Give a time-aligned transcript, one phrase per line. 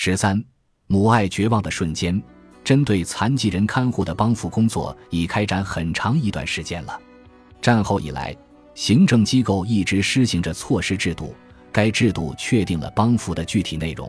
[0.00, 0.40] 十三，
[0.86, 2.22] 母爱绝望的瞬间，
[2.62, 6.96] 针对残疾人看护的帮扶工作已开展很长一段时间了。
[7.60, 8.32] 战后以来，
[8.76, 11.34] 行政机构一直施行着措施制度，
[11.72, 14.08] 该制度确定了帮扶的具体内容。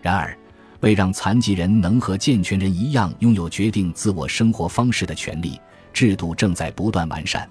[0.00, 0.36] 然而，
[0.80, 5.56] 为让残疾人能和健全人一样拥有决定自我生活方式的权利，
[5.92, 7.48] 制度正在不断完善。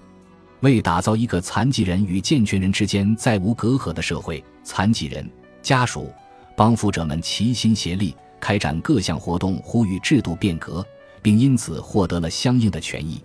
[0.60, 5.26] 为打造一个残疾人与健全人之间再无隔阂的社会，残疾人
[5.62, 6.12] 家属、
[6.56, 10.84] 帮扶者们齐心协力，开展各项活动，呼吁制度变革，
[11.20, 13.22] 并因此获得了相应的权益。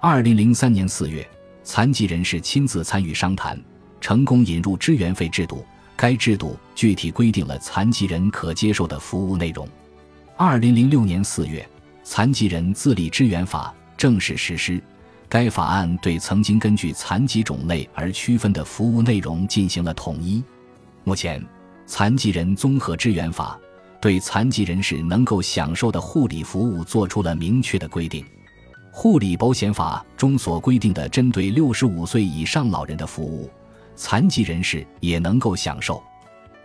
[0.00, 1.26] 二零零三年四月，
[1.64, 3.60] 残疾人士亲自参与商谈，
[4.00, 5.64] 成功引入支援费制度。
[5.98, 9.66] 该制度具体规定了残疾人可接受的服务内容。
[10.36, 11.62] 二零零六年四月，
[12.04, 14.78] 《残疾人自立支援法》正式实施。
[15.26, 20.44] 该法案对曾经根据残疾种类而区分的服务内容进行了统一。
[21.02, 21.40] 目前，
[21.86, 23.58] 《残疾人综合支援法》
[24.00, 28.24] 对残疾人士能够享受的护理服务作出了明确的规定。
[28.90, 33.50] 《护理保险法》中所规定的针对六十五岁以上老人的服务。
[33.94, 36.02] 残疾人士也能够享受。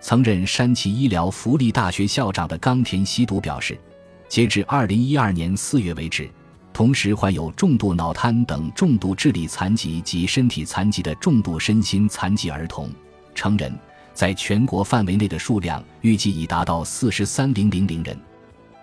[0.01, 3.79] 曾任山崎医疗福利大学校长的冈田希笃表示，
[4.27, 6.29] 截至二零一二年四月为止，
[6.73, 12.89] 同时患有重度脑瘫等重度智力残疾及身体残疾的重度身心残疾儿童、
[13.35, 13.73] 成人，
[14.13, 18.17] 在全国范围内的数量预计已达到四十三零零零人，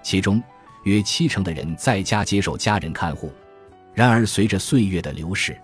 [0.03, 0.43] 其中
[0.85, 3.33] 约七成的人在家接受家人看护。
[3.95, 5.59] 然而，随着岁月的流逝，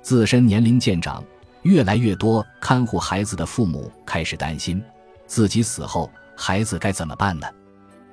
[0.00, 1.22] 自身年龄渐长。
[1.62, 4.82] 越来越多看护孩子的父母开始担心，
[5.26, 7.46] 自己死后孩子该怎么办呢？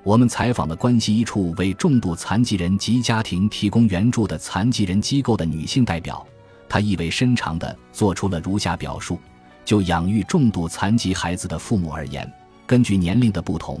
[0.02, 6.26] 我们采访了关系一处为重度残疾人及家庭提供援助的残疾人机构的女性代表，
[6.66, 9.18] 她意味深长地做出了如下表述：
[9.64, 12.30] 就养育重度残疾孩子的父母而言，
[12.66, 13.80] 根据年龄的不同，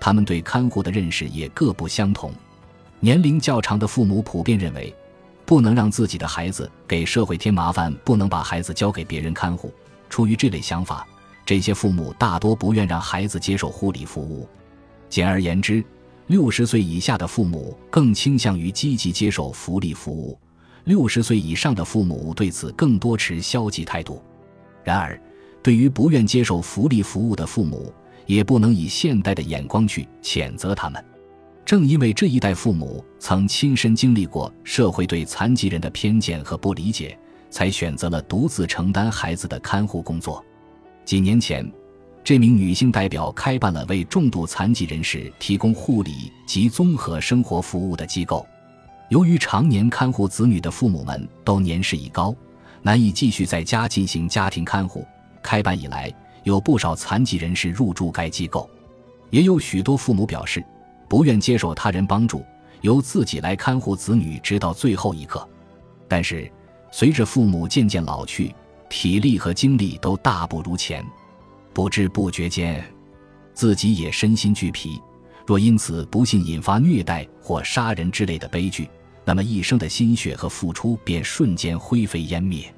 [0.00, 2.32] 他们对看护的认识也各不相同。
[3.00, 4.94] 年龄较长的父母普遍认为。
[5.46, 9.72] 不能让自己的孩子给社会添麻烦，不能把孩子交给别人看护。
[10.10, 11.06] 出于这类想法，
[11.44, 14.48] 这些父母大多不愿让孩子接受护理服务。
[15.08, 15.84] 简而言之，
[16.26, 20.36] 六十岁以下的父母更倾向于积极接受福利服务，
[20.82, 24.20] 六十岁以上的父母对此更多持消极态度。
[24.86, 25.20] 然而，
[25.64, 27.92] 对于不愿接受福利服务的父母，
[28.24, 31.04] 也不能以现代的眼光去谴责他们。
[31.64, 37.18] 正因为这一代父母曾亲身经历过社会对残疾人的偏见和不理解，
[37.50, 40.40] 才选择了独自承担孩子的看护工作。
[41.04, 41.68] 几年前，
[42.22, 48.46] 这名女性代表开办了为重度残疾人士提供护理及综合生活服务的机构。
[49.10, 52.32] 由于常年看护子女的父母们都年事已高，
[52.86, 55.04] 难以继续在家进行家庭看护，
[55.42, 56.08] 开办以来，
[56.44, 58.70] 有不少残疾人士入住该机构，
[59.30, 60.64] 也有许多父母表示。
[61.08, 62.44] 不愿接受他人帮助，
[62.82, 65.48] 由自己来看护子女直到最后一刻。
[66.06, 66.48] 但是，
[66.92, 68.54] 随着父母渐渐老去，
[68.88, 71.04] 体力和精力都大不如前，
[71.72, 72.84] 不知不觉间，
[73.52, 75.02] 自己也身心俱疲。
[75.44, 78.88] 若因此不幸引发虐待或杀人之类的悲剧，
[79.24, 82.72] 那么一生的心血和付出便瞬间灰飞烟灭。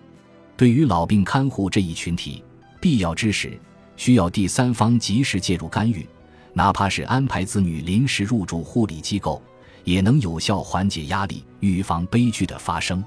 [0.59, 2.43] 对于老病看护这一群体，
[2.81, 3.57] 必要之时，
[3.97, 6.05] 需要第三方及时介入干预。
[6.53, 9.41] 哪怕是安排子女临时入住护理机构，
[9.85, 13.05] 也能有效缓解压力，预防悲剧的发生。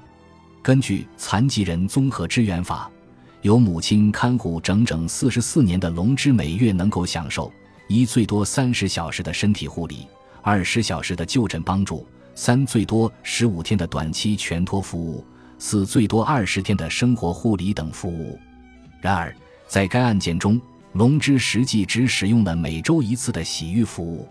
[0.62, 2.90] 根据《残疾人综合支援法》，
[3.42, 7.52] 由母亲看护整整四十四年的龙之，每月能够享受
[7.86, 10.06] 一最多三十小时的身体护理，
[10.40, 15.22] 二十小时的就诊帮助，三最多十五天的短期全托服务，
[15.64, 18.36] 四最多二十天的生活护理等服务。
[19.00, 19.32] 然而，
[19.68, 20.60] 在该案件中，
[20.94, 24.28] 龙之实际只使用了每周一次的洗浴服务。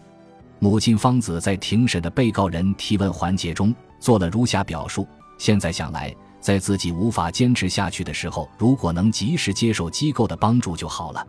[0.59, 11.25] 母亲芳子在庭审的被告人提问环节中做了如下表述：现在想来，在自己无法坚持下去的时候，如果能及时接受机构的帮助就好了。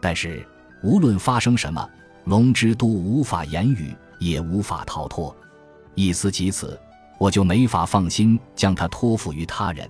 [0.00, 0.44] 但是
[0.82, 1.88] 无论发生什么，
[2.24, 5.34] 龙之都无法言语，也无法逃脱。
[5.94, 6.76] 一思及此，
[7.18, 9.88] 我就没法放心将他托付于他人。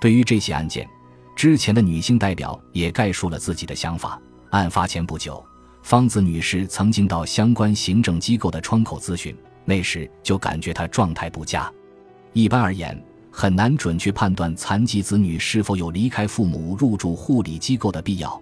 [0.00, 0.88] 对于这起案件。
[1.36, 4.18] 之前的女性代表也概述了自己的想法。
[4.52, 5.44] 案发前不久，
[5.82, 9.36] 方子女士曾经到相关行政机构的窗口咨询，
[9.66, 11.70] 那时就感觉她状态不佳。
[12.32, 12.98] 一般而言，
[13.30, 18.40] 很难准确判断残疾子女是否有离开父母入住护理机构的必要，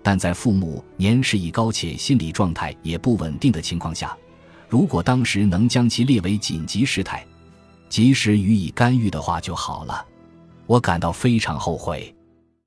[0.00, 4.16] 但在父母年事已高且心理状态也不稳定的情况下，
[4.68, 7.26] 如果当时能将其列为紧急事态，
[7.88, 10.04] 及时予以干预的话就好了。
[10.66, 12.14] 我感到非常后悔。